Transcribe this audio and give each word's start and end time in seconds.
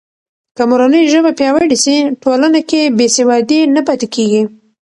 که 0.55 0.63
مورنۍ 0.69 1.03
ژبه 1.11 1.31
پیاوړې 1.37 1.77
سي، 1.83 1.95
ټولنه 2.23 2.59
کې 2.69 2.81
بې 2.97 3.07
سوادي 3.17 3.59
نه 3.75 3.81
پاتې 3.87 4.07
کېږي. 4.15 4.43